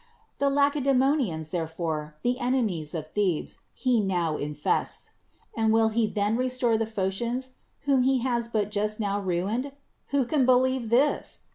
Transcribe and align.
The 0.39 0.49
Lace 0.49 0.81
da?monians, 0.83 1.51
therefore, 1.51 2.15
the 2.23 2.39
enemies 2.39 2.95
of 2.95 3.11
Thebes, 3.11 3.59
he 3.71 3.99
now 3.99 4.35
infests. 4.35 5.11
And 5.55 5.71
will 5.71 5.89
he 5.89 6.07
then 6.07 6.37
restore 6.37 6.75
the 6.75 6.87
Phocians, 6.87 7.51
whom 7.81 8.01
he 8.01 8.17
has 8.21 8.47
but 8.47 8.71
just 8.71 8.99
now 8.99 9.19
ruined? 9.19 9.73
"Who 10.07 10.25
can 10.25 10.43
believe 10.43 10.89
this? 10.89 11.41